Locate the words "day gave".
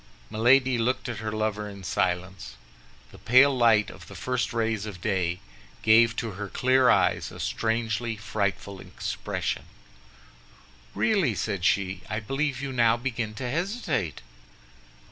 4.99-6.15